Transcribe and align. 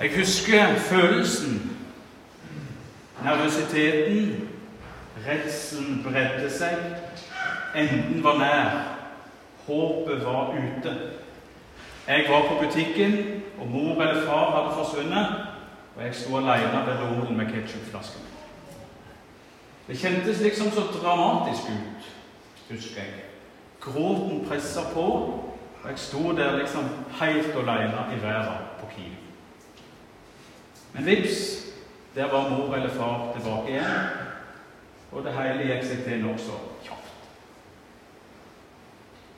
Jeg 0.00 0.16
husker 0.16 0.74
følelsen, 0.74 1.78
nervøsiteten, 3.24 4.48
redselen 5.28 6.06
bredde 6.08 6.50
seg. 6.50 6.76
Enden 7.76 8.24
var 8.24 8.38
nær. 8.38 8.70
Håpet 9.66 10.24
var 10.24 10.48
ute. 10.50 10.96
Jeg 12.08 12.24
var 12.28 12.40
på 12.48 12.64
butikken, 12.64 13.42
og 13.60 13.68
mor 13.68 14.02
eller 14.02 14.26
far 14.26 14.50
hadde 14.50 14.74
forsvunnet, 14.74 15.26
og 15.96 16.04
jeg 16.04 16.14
sto 16.14 16.36
alene 16.36 16.86
ved 16.86 16.98
roen 17.02 17.36
med 17.36 17.46
ketsjupflasken. 17.46 18.22
Det 19.88 19.98
kjentes 19.98 20.40
liksom 20.40 20.70
så 20.70 20.80
dramatisk 20.80 21.62
ut, 21.62 22.12
husker 22.70 23.00
jeg. 23.00 23.24
Gråten 23.80 24.46
pressa 24.48 24.80
på, 24.94 25.00
og 25.82 25.90
jeg 25.90 25.98
sto 25.98 26.36
der 26.36 26.56
liksom 26.56 26.88
helt 27.20 27.54
alene 27.54 28.16
i 28.16 28.22
verden 28.22 28.66
på 28.80 28.86
Kiel. 28.96 29.31
Men 30.94 31.06
vips, 31.06 31.66
der 32.14 32.30
var 32.32 32.48
mor 32.48 32.74
eller 32.74 32.90
far 32.90 33.32
tilbake 33.32 33.68
igjen, 33.68 34.06
og 35.12 35.24
det 35.24 35.32
hele 35.32 35.68
gikk 35.68 35.86
seg 35.88 36.04
til 36.04 36.24
nokså 36.24 36.58
kjapt. 36.84 37.08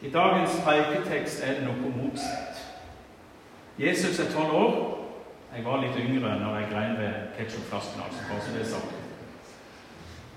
I 0.02 0.10
dagens 0.10 0.58
preiketekst 0.64 1.44
er 1.44 1.58
det 1.58 1.68
noe 1.68 1.92
motsatt. 1.94 2.60
Jesus 3.78 4.20
er 4.20 4.32
tolv 4.34 4.54
år. 4.54 4.74
Jeg 5.56 5.64
var 5.64 5.80
litt 5.82 5.98
yngre 5.98 6.34
når 6.38 6.56
jeg 6.58 6.70
grein 6.72 6.96
ved 6.98 7.14
ketsjupflasken, 7.38 8.02
altså, 8.06 8.22
bare 8.30 8.42
så 8.42 8.54
det 8.54 8.60
er 8.60 8.70
sagt. 8.74 8.94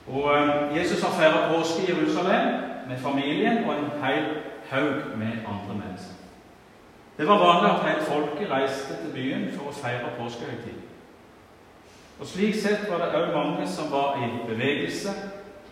Og 0.08 0.28
eh, 0.38 0.78
Jesus 0.78 1.02
har 1.04 1.16
feira 1.18 1.54
påske 1.54 1.84
i 1.84 1.90
Jerusalem 1.92 2.54
med 2.88 2.98
familien 2.98 3.66
og 3.66 3.73
en 3.73 3.90
hel 4.04 4.26
haug 4.70 5.18
med 5.18 5.42
andre 5.54 5.73
mennesker. 5.73 6.14
Det 7.18 7.28
var 7.28 7.45
vanlig 7.45 7.72
at 7.72 7.86
hele 7.88 8.06
folket 8.06 8.52
reiste 8.52 9.00
til 9.02 9.14
byen 9.14 9.50
for 9.56 9.72
å 9.72 9.76
feire 9.81 10.14
påskehøytiden. 10.20 10.87
Og 12.20 12.26
Slik 12.28 12.56
sett 12.56 12.88
var 12.90 13.04
det 13.04 13.14
òg 13.18 13.34
mange 13.36 13.68
som 13.70 13.92
var 13.92 14.18
i 14.18 14.30
bevegelse, 14.48 15.10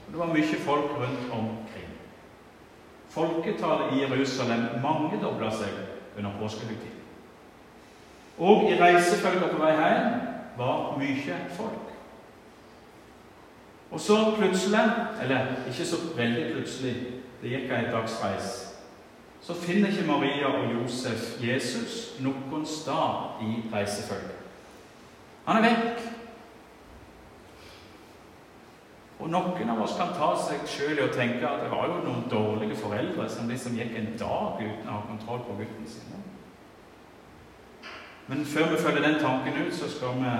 og 0.08 0.12
det 0.12 0.20
var 0.20 0.34
mye 0.34 0.60
folk 0.66 0.92
rundt 1.00 1.32
omkring. 1.32 1.90
Folketallet 3.10 3.96
i 3.96 4.04
Jerusalem 4.04 4.68
mangedobla 4.84 5.50
seg 5.52 5.74
under 6.18 6.38
påskehøytiden. 6.40 7.02
Og 8.38 8.70
i 8.72 8.78
reisefølga 8.80 9.48
på 9.48 9.64
vei 9.64 9.74
hjem 9.80 10.16
var 10.58 10.98
mye 11.00 11.40
folk. 11.56 11.92
Og 13.92 14.00
så 14.00 14.36
plutselig, 14.38 14.80
eller 15.22 15.46
ikke 15.68 15.86
så 15.86 15.98
veldig 16.16 16.54
plutselig, 16.54 16.96
det 17.42 17.52
gikk 17.52 17.72
ei 17.72 17.92
dags 17.94 18.18
reis, 18.24 18.50
så 19.42 19.54
finner 19.54 19.92
ikke 19.94 20.08
Maria 20.08 20.50
og 20.50 20.74
Josef 20.74 21.38
Jesus 21.44 22.16
noen 22.20 22.66
sted 22.66 23.42
i 23.46 23.52
reisefølget. 23.74 24.42
Han 25.46 25.60
er 25.62 25.68
vekk. 25.70 26.06
Og 29.20 29.25
Noen 29.36 29.70
av 29.70 29.82
oss 29.84 29.98
kan 30.00 30.14
ta 30.16 30.30
seg 30.40 30.64
sjøl 30.70 31.00
i 31.00 31.04
å 31.04 31.12
tenke 31.12 31.44
at 31.44 31.66
det 31.66 31.72
var 31.74 31.90
jo 31.92 32.04
noen 32.06 32.28
dårlige 32.32 32.78
foreldre 32.80 33.28
som 33.30 33.50
liksom 33.52 33.76
gikk 33.76 33.92
en 34.00 34.14
dag 34.20 34.62
uten 34.62 34.88
å 34.88 34.94
ha 34.94 35.02
kontroll 35.10 35.42
på 35.44 35.58
gutten 35.60 35.90
sin. 35.92 36.22
Men 38.28 38.46
før 38.48 38.72
vi 38.72 38.80
følger 38.82 39.04
den 39.04 39.20
tanken 39.20 39.60
ut, 39.60 39.74
så 39.76 39.90
skal 39.92 40.16
vi 40.22 40.32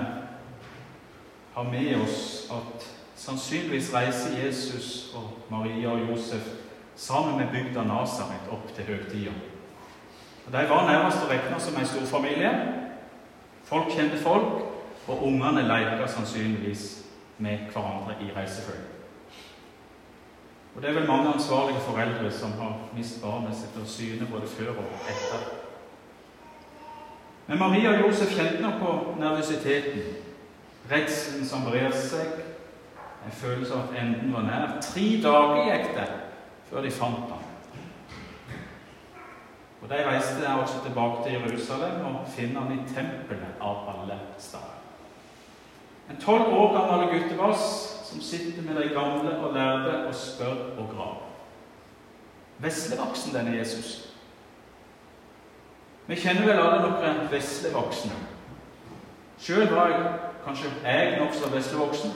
ha 1.54 1.64
med 1.68 1.92
oss 2.00 2.48
at 2.56 2.88
sannsynligvis 3.20 3.92
reiser 3.94 4.38
Jesus 4.40 5.12
og 5.14 5.44
Maria 5.52 5.92
og 5.92 6.08
Josef 6.10 6.48
sammen 6.96 7.36
med 7.36 7.52
bygda 7.52 7.84
Nasaret 7.84 8.48
opp 8.50 8.72
til 8.74 8.88
høgtida. 8.88 9.36
De 10.46 10.68
var 10.70 10.88
nærmest 10.88 11.20
å 11.20 11.28
regne 11.28 11.60
som 11.60 11.76
en 11.76 11.88
storfamilie. 11.90 12.52
Folk 13.66 13.92
kjente 13.92 14.18
folk, 14.22 14.62
og 15.06 15.26
ungene 15.26 15.66
leka 15.68 16.06
sannsynligvis 16.08 17.05
med 17.38 17.58
hverandre 17.72 18.14
i 18.20 18.32
reisefølget. 18.36 18.92
Og 20.76 20.82
Det 20.82 20.90
er 20.90 20.94
vel 20.94 21.06
mange 21.06 21.32
ansvarlige 21.32 21.80
foreldre 21.80 22.30
som 22.30 22.52
har 22.52 22.74
mistet 22.96 23.22
barnet 23.22 23.56
sitt 23.56 23.76
av 23.80 23.86
syne 23.88 24.28
både 24.30 24.46
før 24.46 24.74
og 24.74 25.08
etter. 25.08 25.46
Men 27.46 27.58
Maria 27.58 27.94
og 27.94 28.06
Josef 28.06 28.34
kjente 28.36 28.62
nok 28.62 28.78
på 28.80 28.92
nervøsiteten, 29.20 30.02
redselen 30.90 31.46
som 31.46 31.64
brer 31.64 31.94
seg, 31.96 32.42
en 33.26 33.32
følelse 33.32 33.74
av 33.74 33.88
at 33.88 33.98
enden 34.02 34.34
var 34.34 34.44
nær. 34.46 34.76
Tre 34.84 35.06
dager 35.22 35.64
gikk 35.64 35.92
det 35.96 36.08
før 36.68 36.84
de 36.84 36.90
fant 36.90 37.32
ham. 37.32 37.44
Og 39.82 39.88
De 39.88 40.06
reiste 40.08 40.54
også 40.60 40.84
tilbake 40.84 41.24
til 41.24 41.40
Jerusalem 41.40 42.04
og 42.06 42.28
finner 42.36 42.60
ham 42.60 42.72
i 42.72 42.94
tempelet 42.94 43.60
av 43.60 43.86
alle 43.94 44.20
steder. 44.38 44.75
En 46.10 46.20
tolv 46.22 46.52
år 46.54 46.72
gammel 46.74 47.08
guttebass 47.10 47.62
som 48.10 48.20
sitter 48.22 48.62
med 48.62 48.82
de 48.82 48.88
gamle 48.94 49.38
og 49.38 49.54
lærde 49.54 50.06
og 50.06 50.14
spør 50.14 50.78
og 50.78 50.90
graver. 50.94 51.22
Veslevoksen, 52.58 53.34
denne 53.34 53.56
Jesus. 53.56 54.12
Vi 56.06 56.14
kjenner 56.14 56.46
vel 56.46 56.62
alle 56.62 56.78
noen 56.84 57.26
veslevoksne. 57.30 58.14
Sjøl 59.42 59.66
var 59.74 59.90
jeg 59.90 60.06
kanskje 60.44 60.70
jeg 60.84 61.18
nokså 61.18 61.50
veslevoksen. 61.52 62.14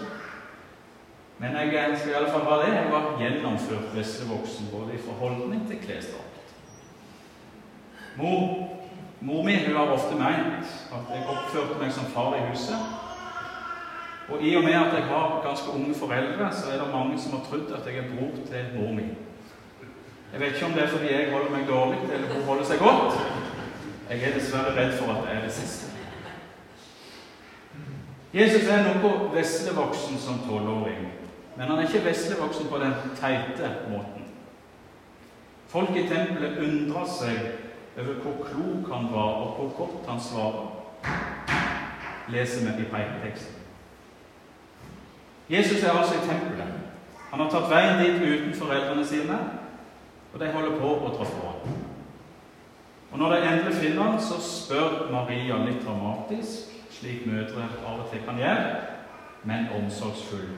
Men 1.41 1.57
jeg 1.57 1.99
skal 1.99 2.11
i 2.11 2.15
alle 2.15 2.31
fall 2.31 2.47
være 2.47 2.67
det. 2.67 2.75
Jeg 2.77 2.93
var 2.93 3.19
gjennomført 3.19 3.95
veslevoksen 3.97 4.71
både 4.73 4.95
i 4.95 5.03
forholdning 5.05 5.67
til 5.69 5.83
klesdrakt. 5.83 6.55
Mor, 8.17 8.69
mor 9.21 9.43
mi 9.45 9.59
hun 9.67 9.77
har 9.77 9.93
ofte 9.93 10.15
meint 10.15 10.75
at 10.93 11.15
jeg 11.15 11.29
oppførte 11.29 11.79
meg 11.81 11.93
som 11.93 12.11
far 12.15 12.37
i 12.37 12.47
huset. 12.51 13.10
Og 14.31 14.43
i 14.43 14.57
og 14.57 14.63
med 14.65 14.73
at 14.73 14.95
jeg 14.95 15.05
har 15.05 15.43
ganske 15.47 15.71
unge 15.75 15.95
foreldre, 15.95 16.53
så 16.53 16.71
er 16.71 16.85
det 16.85 16.95
mange 16.95 17.21
som 17.21 17.33
har 17.33 17.45
trodd 17.49 17.73
at 17.79 17.87
jeg 17.87 17.99
er 17.99 18.11
bror 18.13 18.33
til 18.47 18.65
mor 18.77 18.93
mi. 18.93 19.07
Jeg 20.33 20.41
vet 20.41 20.55
ikke 20.55 20.67
om 20.67 20.73
det 20.73 20.83
er 20.83 20.89
fordi 20.89 21.13
jeg 21.13 21.33
holder 21.33 21.51
meg 21.51 21.69
dårlig, 21.69 21.99
eller 22.13 22.35
hun 22.35 22.43
holder 22.43 22.65
seg 22.65 22.79
godt. 22.79 23.19
Jeg 24.11 24.23
er 24.23 24.35
dessverre 24.39 24.77
redd 24.77 24.93
for 24.99 25.13
at 25.13 25.25
det 25.27 25.37
er 25.37 25.43
det 25.43 25.53
siste. 25.53 25.91
Jesus 28.35 28.69
er 28.71 28.85
noe 28.87 29.31
veslevoksen 29.35 30.19
som 30.19 30.39
tolvåring, 30.47 31.09
men 31.57 31.67
han 31.67 31.79
er 31.79 31.89
ikke 31.89 32.05
veslevoksen 32.05 32.69
på 32.71 32.79
den 32.79 32.95
teite 33.19 33.73
måten. 33.91 34.29
Folk 35.69 35.91
i 35.99 36.07
tempelet 36.07 36.59
undrer 36.59 37.07
seg 37.11 37.41
over 37.99 38.21
hvor 38.23 38.45
klok 38.47 38.93
han 38.95 39.11
var, 39.11 39.33
og 39.43 39.57
hvor 39.59 39.73
godt 39.79 40.11
han 40.11 40.21
svarer, 40.23 40.71
leser 42.31 42.71
vi 42.71 42.83
i 42.83 42.91
preiketeksten. 42.91 43.60
Jesus 45.51 45.83
er 45.83 45.91
altså 45.91 46.15
i 46.15 46.27
tempelet. 46.29 46.75
Han 47.31 47.41
har 47.41 47.51
tatt 47.51 47.71
veien 47.71 48.01
dit 48.03 48.23
uten 48.23 48.55
foreldrene 48.55 49.07
sine, 49.07 49.39
og 50.33 50.41
de 50.41 50.51
holder 50.55 50.77
på 50.79 50.91
å 50.95 51.13
dra 51.15 51.27
fra 51.27 51.55
ham. 51.55 51.79
Og 53.11 53.19
Når 53.19 53.33
de 53.35 53.39
endelig 53.47 53.75
finner 53.75 54.03
ham, 54.03 54.21
så 54.23 54.39
spør 54.43 55.09
Maria 55.11 55.59
litt 55.65 55.83
dramatisk, 55.83 56.71
slik 56.91 57.27
mødre 57.27 57.67
av 57.87 58.05
og 58.05 58.11
til 58.13 58.23
kan 58.27 58.39
gjøre, 58.39 58.77
men 59.45 59.71
omsorgsfull. 59.75 60.53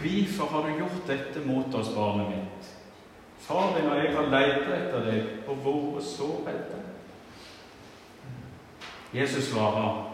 Hvorfor 0.00 0.50
har 0.52 0.66
du 0.66 0.78
gjort 0.82 1.06
dette 1.08 1.44
mot 1.46 1.74
oss, 1.74 1.94
barnet 1.96 2.28
mitt? 2.28 2.68
Far 3.40 3.72
din 3.76 3.88
og 3.88 3.96
jeg 3.96 4.12
har 4.16 4.28
lett 4.32 4.68
etter 4.76 5.04
deg 5.06 5.48
og 5.48 5.64
vært 5.64 6.04
så 6.04 6.28
redde. 6.46 6.82
Jesus 9.14 9.48
svarer, 9.52 10.04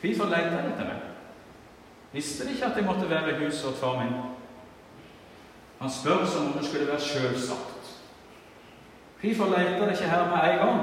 hvorfor 0.00 0.32
leter 0.32 0.56
dere 0.56 0.72
etter 0.72 0.88
meg? 0.88 0.99
Visste 2.12 2.44
de 2.44 2.50
ikke 2.50 2.66
at 2.66 2.76
jeg 2.76 2.84
måtte 2.84 3.10
være 3.10 3.30
i 3.30 3.44
huset 3.44 3.70
hos 3.70 3.80
far 3.80 4.04
min? 4.04 4.12
Han 5.80 5.90
spør 5.90 6.26
som 6.26 6.46
om 6.46 6.52
det 6.52 6.66
skulle 6.66 6.86
være 6.86 7.00
selvsagt. 7.00 8.00
Hvorfor 9.20 9.44
leter 9.44 9.84
de 9.84 9.90
ikke 9.90 10.08
her 10.08 10.24
med 10.24 10.52
en 10.52 10.58
gang? 10.58 10.80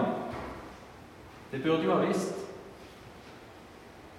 Det 1.51 1.63
burde 1.63 1.83
jo 1.83 1.97
ha 1.97 2.05
visst. 2.05 2.33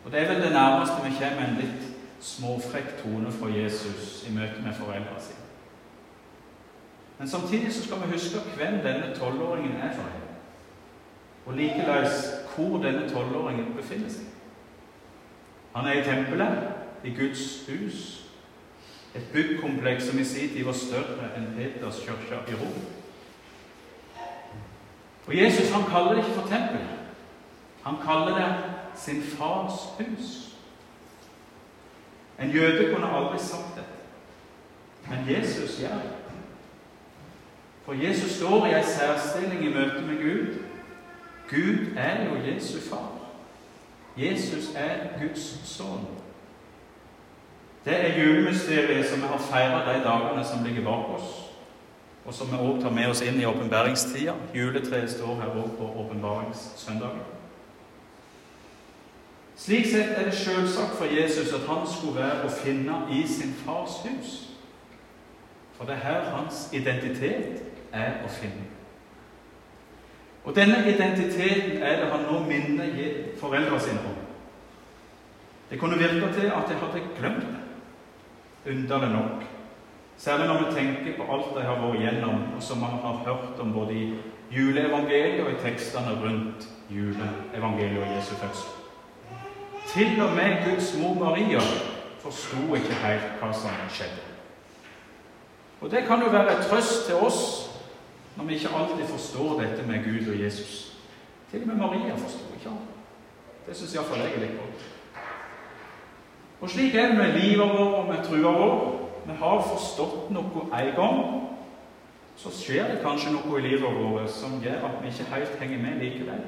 Og 0.05 0.13
Det 0.13 0.21
er 0.21 0.33
vel 0.33 0.43
det 0.43 0.53
nærmeste 0.53 0.95
vi 1.05 1.17
kommer 1.19 1.49
en 1.49 1.57
litt 1.61 1.89
småfrekk 2.21 3.03
tone 3.03 3.33
fra 3.33 3.49
Jesus 3.49 4.25
i 4.29 4.33
møte 4.35 4.63
med 4.65 4.75
foreldrene 4.75 5.21
sine. 5.21 5.45
Men 7.19 7.29
samtidig 7.29 7.73
så 7.75 7.85
skal 7.85 7.97
vi 7.97 8.13
huske 8.13 8.41
hvem 8.57 8.81
denne 8.83 9.15
tolvåringen 9.17 9.77
er 9.77 9.95
for 9.95 10.03
en. 10.03 10.29
Og 11.47 11.55
likeledes 11.55 12.31
hvor 12.55 12.79
denne 12.83 13.09
tolvåringen 13.11 13.75
befinner 13.77 14.11
seg. 14.11 14.25
Han 15.75 15.87
er 15.87 15.93
i 15.93 16.05
tempelet, 16.05 16.59
i 17.05 17.15
Guds 17.15 17.69
hus. 17.69 18.25
Et 19.15 19.23
byggkompleks 19.33 20.05
som 20.05 20.19
i 20.19 20.25
sin 20.25 20.49
tid 20.49 20.65
var 20.65 20.73
større 20.73 21.31
enn 21.37 21.53
Peters 21.57 22.01
kirke 22.05 22.43
i 22.53 22.55
Rom. 22.55 22.83
Og 25.27 25.37
Jesus 25.37 25.71
han 25.71 25.85
kaller 25.91 26.15
det 26.15 26.25
ikke 26.25 26.41
for 26.41 26.49
tempel. 26.49 26.85
Han 27.83 27.97
kaller 28.05 28.39
det 28.39 28.55
sin 28.97 29.23
fars 29.23 29.73
hus. 29.99 30.57
En 32.41 32.51
jøde 32.51 32.95
kunne 32.95 33.17
aldri 33.17 33.39
sagt 33.39 33.77
det, 33.77 33.85
men 35.09 35.37
Jesus 35.37 35.81
gjør 35.81 35.95
det. 35.95 36.13
For 37.85 37.93
Jesus 37.93 38.31
står 38.31 38.67
i 38.67 38.75
en 38.79 38.85
særstilling 38.85 39.65
i 39.65 39.75
møte 39.75 40.01
med 40.01 40.17
Gud. 40.23 40.55
Gud 41.51 41.97
er 41.97 42.25
jo 42.25 42.37
Jesu 42.47 42.81
far. 42.91 43.13
Jesus 44.17 44.75
er 44.75 45.19
Guds 45.21 45.69
sønn. 45.69 46.07
Det 47.89 47.97
er 47.97 48.25
julemysteriet 48.25 49.07
som 49.07 49.23
vi 49.23 49.27
har 49.27 49.39
feira 49.39 49.79
de 49.87 50.05
dagene 50.05 50.45
som 50.45 50.65
ligger 50.65 50.85
bak 50.85 51.09
oss, 51.17 51.29
og 52.25 52.35
som 52.35 52.51
vi 52.53 52.59
òg 52.61 52.83
tar 52.83 52.93
med 52.93 53.09
oss 53.09 53.23
inn 53.25 53.39
i 53.41 53.47
åpenbæringstida. 53.49 54.35
Juletreet 54.55 55.11
står 55.11 55.39
her 55.41 55.55
òg 55.57 55.71
på 55.79 55.87
åpenbæringssøndagen. 56.03 57.23
Slik 59.57 59.87
sett 59.89 60.19
er 60.19 60.25
det 60.25 60.35
selvsagt 60.35 60.99
for 60.99 61.05
Jesus 61.05 61.55
at 61.55 61.65
han 61.69 61.87
skulle 61.89 62.21
være 62.21 62.45
å 62.45 62.53
finne 62.53 62.99
i 63.11 63.23
sin 63.27 63.55
fars 63.65 63.97
hus. 64.05 64.35
For 65.79 65.89
det 65.89 65.97
er 65.97 66.05
her 66.05 66.29
hans 66.35 66.69
identitet 66.73 67.63
er 67.93 68.21
å 68.21 68.29
finne. 68.29 68.67
Og 70.45 70.57
denne 70.57 70.83
identiteten 70.93 71.81
er 71.81 72.03
det 72.03 72.13
han 72.13 72.29
nå 72.29 72.43
minner 72.45 72.93
foreldrene 73.41 73.81
sine 73.81 74.05
om. 74.13 74.21
Det 75.71 75.81
kunne 75.81 75.99
virke 75.99 76.35
til 76.37 76.53
at 76.53 76.69
jeg 76.69 76.83
hadde 76.85 77.03
glemt 77.17 77.49
det. 77.49 77.65
Underlig 78.69 79.09
nok. 79.09 79.45
Særlig 80.17 80.47
når 80.47 80.59
vi 80.59 80.75
tenker 80.75 81.17
på 81.17 81.33
alt 81.33 81.55
de 81.57 81.63
har 81.63 81.79
vært 81.81 82.01
gjennom, 82.03 82.41
og 82.57 82.63
som 82.63 82.79
man 82.83 82.99
har 83.03 83.23
hørt 83.27 83.61
om 83.61 83.73
både 83.73 83.95
i 83.95 84.07
juleevangeliet 84.51 85.45
og 85.45 85.53
i 85.53 85.61
tekstene 85.63 86.17
rundt 86.25 86.69
juleevangeliet 86.91 88.03
og 88.03 88.17
Jesu 88.17 88.35
fødsel. 88.35 88.75
Til 89.89 90.23
og 90.23 90.35
med 90.35 90.65
Guds 90.65 90.97
mor 91.03 91.15
Maria 91.15 91.61
forsto 92.21 92.75
ikke 92.75 92.99
helt 93.05 93.39
hva 93.41 93.53
som 93.53 93.71
skjedde. 93.89 94.27
Og 95.81 95.91
Det 95.91 96.05
kan 96.07 96.23
jo 96.23 96.29
være 96.29 96.59
et 96.59 96.67
trøst 96.67 97.07
til 97.07 97.15
oss 97.15 97.71
når 98.37 98.45
vi 98.45 98.55
ikke 98.55 98.75
alltid 98.75 99.07
forstår 99.07 99.61
dette 99.61 99.87
med 99.87 100.05
Gud 100.05 100.33
og 100.33 100.41
Jesus. 100.41 100.99
Til 101.51 101.63
og 101.63 101.67
med 101.67 101.77
Maria 101.77 102.15
forsto 102.15 102.55
ikke 102.55 102.69
han. 102.69 102.79
Det 103.67 103.77
syns 103.77 103.95
iallfall 103.95 104.21
jeg 104.25 104.35
er 104.35 104.41
litt 104.41 104.59
godt. 104.59 104.98
Og 106.61 106.71
slik 106.71 106.95
er 106.95 107.07
det 107.09 107.19
med 107.19 107.37
livet 107.39 107.69
vårt 107.69 107.99
og 108.01 108.07
med 108.09 108.25
trua 108.25 108.53
vår. 108.59 108.79
Vi 109.27 109.35
har 109.39 109.61
forstått 109.63 110.31
noe 110.35 110.65
en 110.75 110.95
gang, 110.97 111.19
så 112.39 112.51
skjer 112.55 112.89
det 112.91 113.03
kanskje 113.03 113.35
noe 113.35 113.59
i 113.59 113.67
livet 113.67 114.01
vårt 114.01 114.31
som 114.33 114.59
gjør 114.63 114.89
at 114.89 114.99
vi 115.03 115.13
ikke 115.13 115.31
helt 115.35 115.61
henger 115.61 115.83
med 115.83 116.03
likevel. 116.03 116.43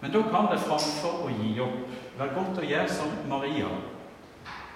Men 0.00 0.12
da 0.12 0.22
kan 0.32 0.48
det 0.48 0.62
framfor 0.64 1.26
å 1.26 1.32
gi 1.42 1.54
opp 1.60 1.96
være 2.18 2.36
godt 2.36 2.60
å 2.62 2.68
gjøre 2.68 2.92
som 2.92 3.16
Maria 3.28 3.68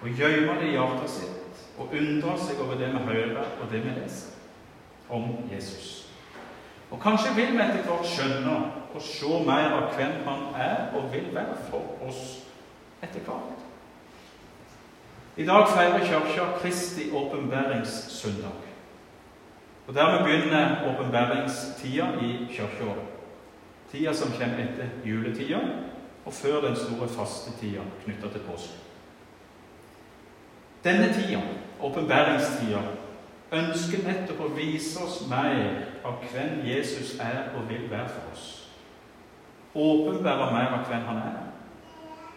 og 0.04 0.18
gjemme 0.18 0.58
det 0.60 0.68
i 0.68 0.74
hjertet 0.74 1.12
sitt 1.12 1.60
og 1.80 1.92
undre 1.96 2.34
seg 2.38 2.58
over 2.60 2.76
det 2.76 2.90
vi 2.92 3.04
hører 3.06 3.54
og 3.62 3.70
det 3.72 3.80
vi 3.86 3.94
leser 3.96 4.34
om 5.08 5.30
Jesus. 5.48 6.10
Og 6.90 7.00
kanskje 7.00 7.32
vil 7.38 7.54
vi 7.56 7.62
etter 7.64 7.86
hvert 7.88 8.08
skjønne 8.08 8.56
og 8.94 9.02
se 9.02 9.38
mer 9.48 9.72
av 9.78 9.94
hvem 9.96 10.18
han 10.26 10.42
er 10.60 10.92
og 10.94 11.08
vil 11.12 11.30
være 11.34 11.56
for 11.70 12.04
oss 12.04 12.44
etter 13.02 13.20
hvert. 13.20 13.64
I 15.36 15.46
dag 15.46 15.68
feirer 15.68 16.04
Kirka 16.06 16.58
Kristi 16.60 17.10
åpenbæringssøndag. 17.10 18.60
Og 19.86 19.94
Dermed 19.94 20.24
begynner 20.24 20.76
åpenbæringstida 20.88 22.06
i 22.22 22.46
kirkeåret. 22.50 23.02
Tida 23.92 24.12
som 24.12 24.30
kommer 24.30 24.58
etter 24.58 24.86
juletida, 25.04 25.58
og 26.24 26.32
før 26.32 26.60
den 26.60 26.76
store 26.76 27.08
fastetida 27.08 27.80
knytta 28.04 28.28
til 28.28 28.40
påske. 28.50 28.78
Denne 30.84 31.12
tida, 31.12 31.40
åpenbæringstida, 31.80 32.80
ønsker 33.52 34.06
nettopp 34.06 34.40
å 34.40 34.52
vise 34.56 35.02
oss 35.02 35.24
mer 35.30 35.82
av 36.04 36.22
hvem 36.30 36.62
Jesus 36.66 37.16
er 37.20 37.52
og 37.56 37.68
vil 37.68 37.90
være 37.90 38.08
for 38.08 38.32
oss. 38.32 38.46
Åpenbære 39.74 40.52
mer 40.52 40.78
av 40.78 40.86
hvem 40.88 41.06
han 41.10 41.16
er 41.16 41.53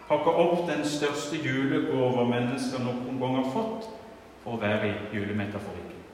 pakke 0.08 0.32
opp 0.32 0.64
den 0.68 0.84
største 0.88 1.36
julegåva 1.44 2.24
mennesker 2.24 2.80
noen 2.84 3.20
gang 3.20 3.36
har 3.42 3.50
fått 3.52 3.88
for 4.42 4.56
å 4.56 4.60
være 4.62 4.88
i 4.88 5.16
julemetaforikken. 5.16 6.04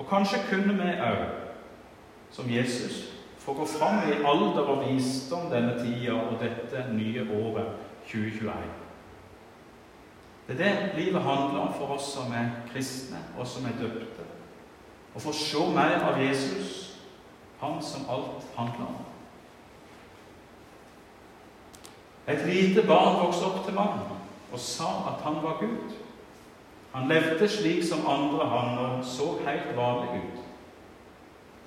Og 0.00 0.08
kanskje 0.08 0.40
kunne 0.48 0.76
vi 0.78 0.94
òg, 1.04 1.24
som 2.32 2.48
Jesus, 2.48 3.10
få 3.40 3.52
gå 3.58 3.66
fram 3.68 4.06
i 4.08 4.20
alder 4.24 4.68
og 4.68 4.84
visdom 4.86 5.50
denne 5.52 5.74
tida 5.80 6.14
og 6.14 6.38
dette 6.40 6.86
nye 6.94 7.26
året 7.36 7.74
2021. 8.08 8.54
Det 10.48 10.56
er 10.66 10.80
det 10.80 11.04
livet 11.04 11.22
handler 11.22 11.60
om 11.60 11.74
for 11.76 11.94
oss 11.94 12.08
som 12.14 12.32
er 12.32 12.48
kristne, 12.72 13.20
og 13.38 13.46
som 13.46 13.66
er 13.68 13.76
døpte. 13.80 14.24
Å 15.14 15.20
få 15.20 15.32
se 15.34 15.66
mer 15.74 16.00
av 16.06 16.18
Jesus, 16.22 16.98
han 17.60 17.78
som 17.82 18.08
alt 18.10 18.46
handler 18.56 18.88
om. 18.88 19.09
Et 22.28 22.46
lite 22.46 22.86
barn 22.86 23.26
vokste 23.26 23.44
opp 23.44 23.64
til 23.64 23.74
mann 23.74 24.02
og 24.52 24.58
sa 24.58 24.90
at 25.12 25.22
han 25.24 25.42
var 25.42 25.60
Gud. 25.60 25.94
Han 26.92 27.08
levde 27.08 27.48
slik 27.48 27.84
som 27.86 28.06
andre 28.06 28.46
han 28.48 29.04
så 29.04 29.38
helt 29.46 29.76
vanlig 29.76 30.22
ut. 30.22 30.40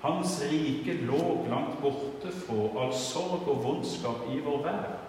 Hans 0.01 0.41
rike 0.51 0.94
lå 0.94 1.45
langt 1.50 1.81
borte 1.81 2.31
fra 2.31 2.83
all 2.83 2.94
sorg 2.94 3.47
og 3.47 3.63
vondskap 3.63 4.27
i 4.31 4.39
vår 4.44 4.63
verden. 4.63 5.00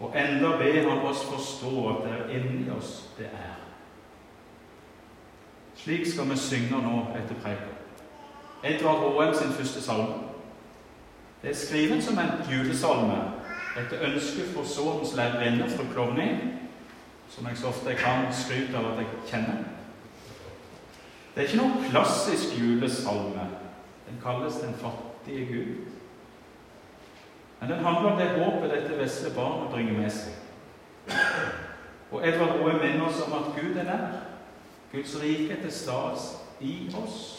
Og 0.00 0.14
enda 0.18 0.56
ber 0.58 0.88
han 0.90 1.02
oss 1.06 1.24
forstå 1.24 1.88
at 1.88 2.04
det 2.04 2.12
er 2.12 2.30
inni 2.38 2.70
oss 2.70 3.10
det 3.18 3.26
er. 3.26 3.58
Slik 5.74 6.06
skal 6.06 6.30
vi 6.30 6.36
synge 6.38 6.78
nå 6.82 7.06
etter 7.18 7.38
preken. 7.42 7.74
Edvard 8.62 9.02
Håem 9.02 9.34
sin 9.34 9.52
første 9.52 9.82
salme. 9.82 10.14
Det 11.42 11.50
er 11.50 11.58
skrevet 11.58 12.04
som 12.04 12.18
en 12.18 12.34
julesalme 12.52 13.18
etter 13.76 14.04
ønske 14.08 14.48
fra 14.54 14.64
sønnens 14.68 15.16
venner 15.16 15.68
fra 15.68 15.84
Klovni, 15.92 16.28
som 17.28 17.46
jeg 17.48 17.56
så 17.56 17.70
ofte 17.72 17.94
kan 17.96 18.28
skryte 18.36 18.76
av 18.76 18.90
at 18.92 19.00
jeg 19.00 19.22
kjenner. 19.30 19.62
Det 21.32 21.40
er 21.40 21.48
ikke 21.48 21.62
noen 21.62 21.86
klassisk 21.90 22.58
julesalme. 22.60 23.46
Den 24.08 24.20
kalles 24.22 24.54
'Den 24.54 24.74
fattige 24.74 25.46
Gud'. 25.46 25.88
Men 27.60 27.70
den 27.70 27.84
handler 27.84 28.10
om 28.12 28.18
det 28.18 28.28
håpet 28.28 28.70
dette 28.70 28.98
vesle 28.98 29.34
barnet 29.34 29.70
bringer 29.70 29.92
med 29.92 30.10
seg. 30.10 30.32
Og 32.10 32.28
Edvard 32.28 32.60
Roe 32.60 32.72
minner 32.72 33.06
oss 33.06 33.20
om 33.26 33.32
at 33.32 33.62
Gud 33.62 33.76
er 33.76 33.84
nær. 33.84 34.08
Guds 34.92 35.22
rike 35.22 35.62
til 35.62 35.72
stas 35.72 36.42
i 36.60 36.94
oss. 37.04 37.38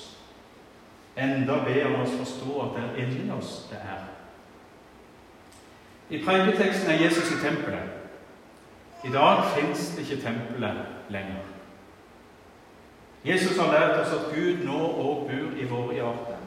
Enda 1.18 1.54
ber 1.54 1.84
han 1.88 2.02
oss 2.02 2.16
forstå 2.18 2.62
at 2.62 2.70
det 2.76 2.84
er 2.84 3.06
inni 3.06 3.32
oss 3.32 3.68
det 3.70 3.78
er. 3.78 4.13
I 6.10 6.24
preiketeksten 6.26 6.92
er 6.92 7.04
Jesus 7.04 7.32
i 7.32 7.40
tempelet. 7.48 7.90
I 9.04 9.12
dag 9.12 9.44
fins 9.56 9.98
ikke 10.00 10.22
tempelet 10.22 10.86
lenger. 11.10 11.44
Jesus 13.26 13.58
har 13.58 13.72
lært 13.72 14.00
oss 14.00 14.14
at 14.14 14.36
Gud 14.36 14.66
nå 14.66 14.80
òg 14.80 15.28
bor 15.30 15.60
i 15.60 15.68
våre 15.68 15.96
hjerter. 15.96 16.40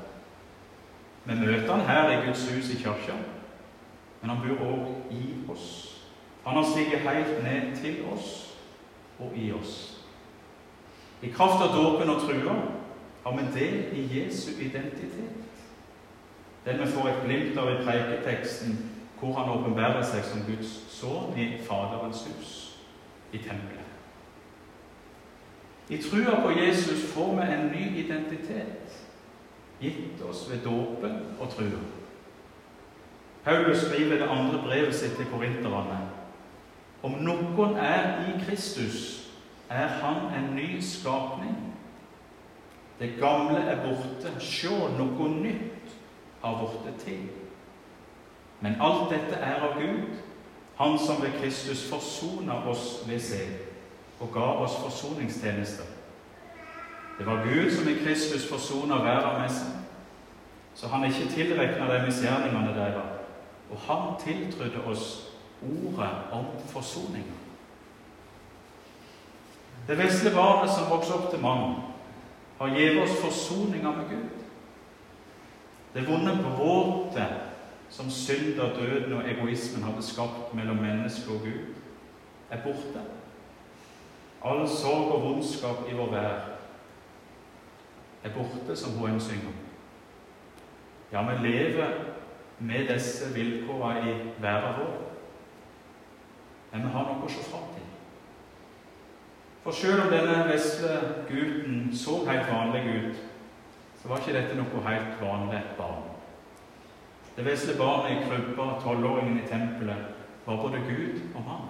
Vi 1.25 1.35
møter 1.35 1.73
han 1.73 1.89
her 1.89 2.11
i 2.13 2.27
Guds 2.27 2.45
hus 2.51 2.71
i 2.71 2.77
kirka, 2.83 3.17
men 4.21 4.31
han 4.31 4.43
bor 4.45 4.67
òg 4.67 5.13
i 5.13 5.23
oss. 5.53 5.69
Han 6.45 6.57
har 6.57 6.69
stiget 6.71 7.01
helt 7.01 7.43
ned 7.45 7.77
til 7.81 8.05
oss 8.13 8.55
og 9.19 9.33
i 9.37 9.53
oss. 9.53 10.05
I 11.23 11.33
kraft 11.33 11.63
av 11.65 11.73
dåpen 11.75 12.13
og 12.13 12.21
trua 12.21 12.57
har 13.25 13.37
vi 13.37 13.47
del 13.61 13.79
i 13.97 14.05
Jesu 14.19 14.51
identitet. 14.61 15.33
Den 16.67 16.81
vi 16.81 16.87
får 16.93 17.09
et 17.09 17.25
glimt 17.25 17.59
av 17.59 17.73
i 17.73 17.81
preiketeksten 17.85 18.77
hvor 19.21 19.33
han 19.39 19.51
åpenbærer 19.59 20.03
seg 20.05 20.25
som 20.25 20.45
Guds 20.47 20.73
sønn 20.93 21.37
i 21.41 21.57
Faderens 21.65 22.25
hus, 22.29 22.55
i 23.33 23.39
tempelet. 23.39 23.83
I 25.89 25.99
trua 26.03 26.41
på 26.43 26.51
Jesus 26.59 27.13
får 27.13 27.37
vi 27.37 27.53
en 27.55 27.69
ny 27.71 27.85
identitet, 28.05 28.97
gitt 29.81 30.23
oss 30.29 30.49
ved 30.51 30.65
dåpen 30.65 31.21
og 31.41 31.49
trua. 31.53 31.85
Paulus 33.45 33.79
skriver 33.79 34.19
det 34.19 34.29
andre 34.29 34.63
brevet 34.65 34.95
sitt 34.95 35.15
til 35.17 35.29
korinterne. 35.31 36.01
Om 37.03 37.21
noen 37.23 37.77
er 37.79 38.25
i 38.27 38.33
Kristus, 38.43 39.31
er 39.71 39.87
han 40.03 40.33
en 40.35 40.55
ny 40.57 40.81
skapning. 40.83 41.57
Det 42.99 43.13
gamle 43.21 43.59
er 43.59 43.83
borte. 43.85 44.33
Sjå, 44.41 44.89
noe 44.99 45.29
nytt 45.29 45.95
har 46.43 46.59
blitt 46.59 47.03
til. 47.05 47.46
Men 48.61 48.81
alt 48.81 49.11
dette 49.11 49.37
er 49.37 49.61
av 49.61 49.81
Gud, 49.81 50.17
Han 50.77 50.99
som 50.99 51.23
ved 51.23 51.33
Kristus 51.41 51.89
forsona 51.89 52.53
oss 52.69 53.05
ved 53.09 53.21
seg 53.21 53.53
og 54.21 54.29
ga 54.33 54.49
oss 54.61 54.75
forsoningstjenester. 54.77 55.85
Det 57.19 57.27
var 57.27 57.45
Gud 57.45 57.71
som 57.73 57.89
i 57.89 57.95
Kristus 58.05 58.45
forsona 58.49 58.99
verden 59.01 59.41
med 59.41 59.55
seg, 59.57 59.73
så 60.77 60.91
han 60.93 61.09
ikke 61.09 61.31
tilrekna 61.33 61.89
de 61.89 62.03
misgjerningene 62.05 62.75
deres, 62.77 63.17
og 63.71 63.81
han 63.89 64.21
tiltrodde 64.21 64.85
oss 64.85 65.07
ordet 65.65 66.13
om 66.33 66.53
forsoninga. 66.69 67.41
Det 69.89 69.99
vesle 69.99 70.35
barnet 70.35 70.75
som 70.75 70.91
vokser 70.91 71.17
opp 71.17 71.31
til 71.33 71.41
mann, 71.41 71.75
har 72.59 72.77
gitt 72.77 73.01
oss 73.01 73.17
forsoninga 73.23 73.97
med 73.97 74.09
Gud. 74.13 74.45
Det 75.95 76.09
vonde 76.09 76.37
bråtet 76.45 77.46
som 77.91 78.11
synd 78.11 78.61
og 78.61 78.77
døden 78.77 79.13
og 79.13 79.31
egoismen 79.31 79.85
hadde 79.85 80.03
skapt 80.03 80.55
mellom 80.55 80.77
menneske 80.77 81.33
og 81.33 81.41
Gud, 81.41 81.75
er 82.51 82.63
borte. 82.63 83.03
All 84.45 84.69
sorg 84.69 85.13
og 85.13 85.23
vondskap 85.23 85.89
i 85.91 85.95
vår 85.95 86.11
vær 86.11 86.35
er 88.25 88.31
borte, 88.35 88.77
som 88.77 88.99
hun 88.99 89.21
synger. 89.21 89.55
Ja, 91.13 91.23
vi 91.23 91.49
lever 91.49 91.89
med 92.59 92.89
disse 92.95 93.35
vilkårene 93.35 94.11
i 94.11 94.15
verden 94.43 94.81
vår, 94.81 94.97
men 96.73 96.83
vi 96.83 96.93
har 96.93 97.07
noe 97.07 97.27
å 97.27 97.31
se 97.31 97.45
fram 97.47 97.71
til. 97.75 97.87
For 99.63 99.75
selv 99.75 100.05
om 100.07 100.13
denne 100.13 100.45
vesle 100.47 100.99
gutten 101.29 101.89
så 101.95 102.21
helt 102.29 102.51
vanlig 102.51 102.83
ut, 102.97 103.25
så 104.03 104.09
var 104.09 104.21
ikke 104.23 104.37
dette 104.37 104.59
noe 104.59 104.83
helt 104.87 105.17
vanlig 105.23 105.63
barn. 105.79 106.16
Det 107.37 107.45
vesle 107.45 107.79
barnet 107.79 108.13
i 108.13 108.29
krybba, 108.29 108.81
tolvåringen 108.81 109.41
i 109.41 109.49
tempelet, 109.49 110.07
var 110.45 110.57
både 110.63 110.79
Gud 110.79 111.21
og 111.35 111.43
mann. 111.45 111.69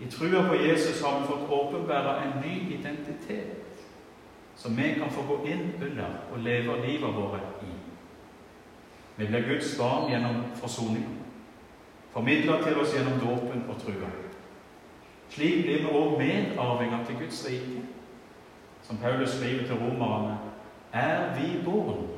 I 0.00 0.10
trua 0.10 0.48
på 0.48 0.54
Jesus 0.54 1.02
har 1.02 1.20
vi 1.20 1.26
fått 1.26 1.50
åpenbære 1.50 2.14
en 2.24 2.40
ny 2.42 2.74
identitet 2.74 3.86
som 4.56 4.76
vi 4.76 4.94
kan 4.98 5.10
få 5.10 5.22
gå 5.22 5.36
inn 5.46 5.72
under 5.80 6.18
og 6.32 6.38
leve 6.38 6.86
livet 6.86 7.14
vårt 7.14 7.62
i. 7.62 7.72
Vi 9.16 9.26
blir 9.26 9.46
Guds 9.48 9.78
barn 9.78 10.10
gjennom 10.10 10.42
forsoninga, 10.56 11.14
formidla 12.12 12.58
til 12.62 12.80
oss 12.80 12.94
gjennom 12.94 13.20
dåpen 13.20 13.64
og 13.68 13.78
trua. 13.82 14.10
Slik 15.32 15.62
blir 15.64 15.84
vi 15.84 15.92
òg 15.92 16.18
medarvinger 16.18 17.04
til 17.06 17.20
Guds 17.22 17.44
rike. 17.48 17.84
Som 18.82 18.98
Paulus 18.98 19.30
skriver 19.30 19.66
til 19.66 19.78
romerne 19.78 20.38
er 20.92 21.30
vi 21.38 21.62
barn, 21.64 22.08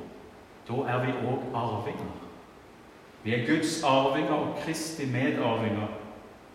da 0.68 0.72
er 0.72 1.04
vi 1.04 1.12
òg 1.12 1.42
arvinger. 1.54 2.12
Vi 3.22 3.34
er 3.34 3.46
Guds 3.46 3.82
arvinger 3.82 4.32
og 4.32 4.56
Kristi 4.64 5.06
medarvinger, 5.06 5.88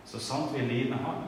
så 0.05 0.19
sant 0.19 0.53
vi 0.55 0.65
lider 0.65 0.97
Han. 0.97 1.23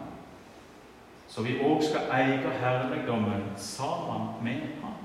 Så 1.28 1.42
vi 1.42 1.60
òg 1.64 1.84
skal 1.84 2.12
eie 2.14 2.54
herligdommen 2.60 3.54
sammen 3.58 4.44
med 4.44 4.68
Han. 4.82 4.98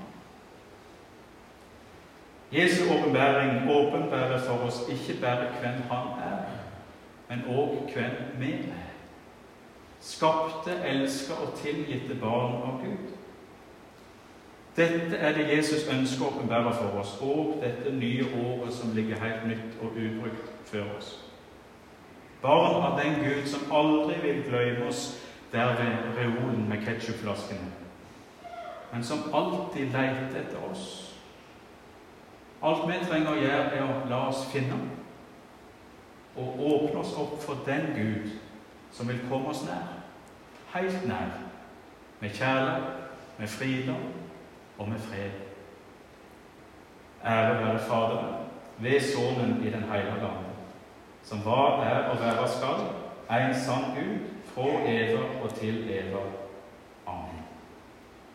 Jesu 2.51 2.83
åpenbæring 2.93 3.69
åpenbærer 3.69 4.39
for 4.39 4.67
oss 4.67 4.83
ikke 4.89 5.21
bare 5.21 5.47
hvem 5.59 5.81
Han 5.91 6.07
er, 6.31 6.43
men 7.29 7.45
òg 7.49 7.93
hvem 7.93 8.39
vi 8.39 8.53
er 8.53 8.87
skapte, 9.99 10.71
elska 10.85 11.33
og 11.33 11.53
tilgitte 11.61 12.15
barn 12.21 12.61
av 12.63 12.81
Gud. 12.83 13.16
Dette 14.77 15.17
er 15.17 15.33
det 15.33 15.47
Jesus 15.57 15.87
ønsker 15.89 16.25
å 16.25 16.27
åpenbære 16.29 16.73
for 16.77 16.99
oss, 17.01 17.15
og 17.25 17.55
dette 17.63 17.89
nye 17.97 18.27
året 18.37 18.73
som 18.77 18.91
ligger 18.93 19.17
helt 19.17 19.47
nytt 19.49 19.79
og 19.81 19.95
ubrukt 19.97 20.51
før 20.69 20.91
oss. 20.99 21.07
Barn 22.41 22.83
av 22.85 22.99
den 22.99 23.17
Gud 23.23 23.47
som 23.49 23.71
aldri 23.73 24.19
vil 24.21 24.43
glemme 24.45 24.85
oss 24.85 25.23
der 25.51 25.73
ved 25.79 26.19
reolen 26.19 26.67
med 26.69 26.85
ketsjupflaskene, 26.85 27.71
men 28.91 29.03
som 29.03 29.25
alltid 29.33 29.89
leter 29.95 30.37
etter 30.43 30.69
oss. 30.69 30.85
Alt 32.61 32.85
vi 32.85 33.01
trenger 33.05 33.33
å 33.33 33.41
gjøre, 33.41 33.73
er 33.73 33.81
å 33.81 34.05
la 34.09 34.21
oss 34.29 34.45
finne 34.53 34.77
og 36.37 36.61
åpne 36.61 37.01
oss 37.01 37.17
opp 37.17 37.41
for 37.41 37.65
den 37.65 37.89
Gud 37.97 38.29
som 38.93 39.09
vil 39.09 39.25
komme 39.29 39.49
oss 39.49 39.65
nær. 39.65 39.89
Helt 40.75 41.07
nær. 41.09 41.33
Med 42.19 42.29
kjærlighet, 42.29 42.93
med 43.37 43.49
fridom 43.49 44.07
og 44.79 44.89
med 44.89 44.99
fred. 44.99 45.31
Ære 47.25 47.65
være 47.65 47.79
Faderen, 47.79 48.35
ved 48.77 48.99
Sønnen 48.99 49.63
i 49.67 49.69
Den 49.69 49.83
hellige 49.83 50.15
land, 50.21 50.45
som 51.23 51.45
var, 51.45 51.83
er 51.83 52.09
og 52.09 52.19
være 52.19 52.47
skal, 52.47 52.79
en 53.47 53.55
sann 53.55 53.83
Gud, 53.95 54.17
fra 54.45 54.91
ever 54.91 55.43
og 55.43 55.53
til. 55.53 55.83
Amen. 55.83 56.46